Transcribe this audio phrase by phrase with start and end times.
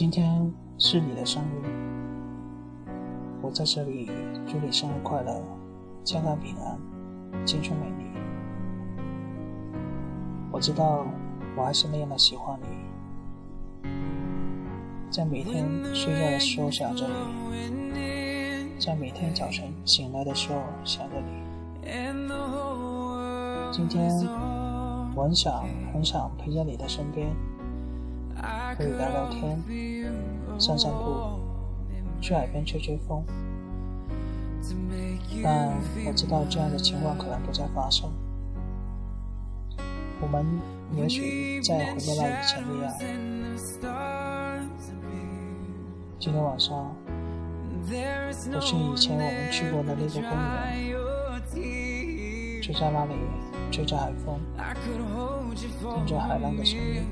[0.00, 1.68] 今天是你的生日，
[3.42, 4.10] 我在这里
[4.46, 5.42] 祝你生日快乐，
[6.02, 6.78] 健康平安，
[7.46, 8.04] 青春美丽。
[10.50, 11.04] 我知道
[11.54, 13.90] 我还是那样的喜欢你，
[15.10, 17.06] 在每天睡觉的时候想着
[17.92, 21.42] 你，在每天早晨醒来的时候想着你。
[23.70, 24.10] 今天
[25.14, 25.62] 我很想
[25.92, 27.28] 很想陪在你的身边。
[28.76, 29.62] 可以聊聊天，
[30.58, 31.38] 散散步，
[32.20, 33.24] 去海边吹吹风。
[35.42, 35.68] 但
[36.06, 38.10] 我知道这样的情况可能不再发生。
[40.20, 40.44] 我们
[40.94, 42.92] 也许再回不到以前那样。
[46.18, 46.94] 今天晚上，
[48.52, 50.30] 我去以前我们去过的那个公
[51.56, 53.14] 园，就在那里
[53.70, 54.38] 吹着海风，
[55.94, 57.02] 听着海浪的声音。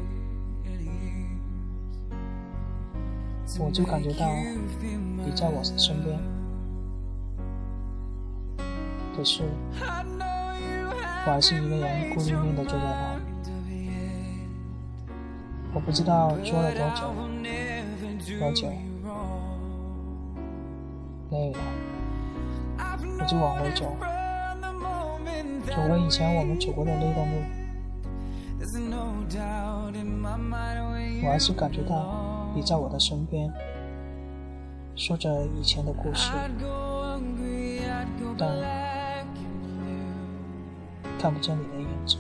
[3.60, 6.16] 我就感觉到你在我身边，
[9.16, 9.42] 可是
[11.26, 13.22] 我还是一个人孤零零的坐在那里。
[15.74, 17.12] 我不知道坐了多久，
[18.38, 18.72] 多久，
[21.30, 21.58] 累了，
[22.78, 23.96] 我就往回走，
[25.66, 27.34] 走回以前我们走过的那段路。
[31.24, 32.37] 我还是感觉到。
[32.54, 33.52] 你在我的身边，
[34.96, 36.32] 说着以前的故事，
[38.36, 38.48] 但
[41.18, 42.16] 看不见你的影子。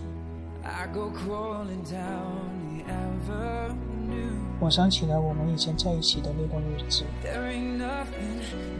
[4.60, 7.04] 我想起了我们以前在一起的那段日子，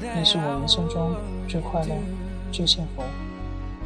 [0.01, 1.17] 那是我人生中
[1.49, 1.95] 最快乐、
[2.53, 3.03] 最幸福、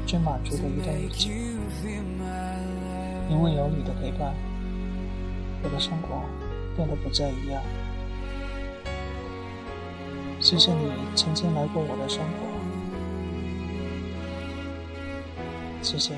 [0.06, 1.28] 最满足的一段日子。
[3.30, 4.34] 因为有你的陪伴，
[5.62, 6.22] 我的生活。
[6.76, 7.62] 变得不再一样。
[10.40, 12.46] 谢谢你曾经来过我的生活，
[15.82, 16.16] 谢谢。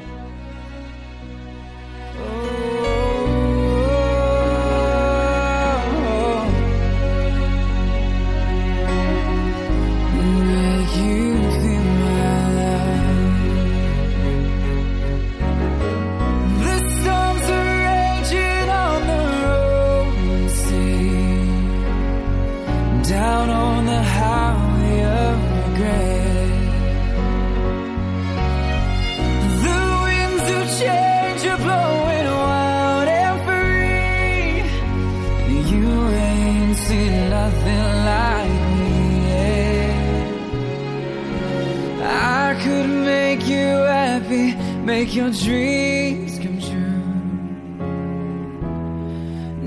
[42.65, 43.67] could make you
[44.01, 44.55] happy,
[44.91, 47.03] make your dreams come true.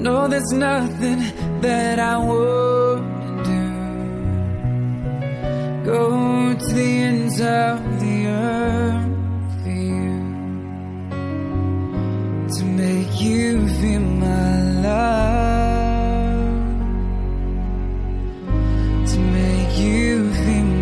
[0.06, 1.20] No, there's nothing
[1.62, 3.68] that I wouldn't do.
[5.92, 6.04] Go
[6.56, 10.18] to the ends of the earth for you
[12.56, 14.54] to make you feel my
[14.88, 16.58] love,
[19.12, 20.77] to make you feel.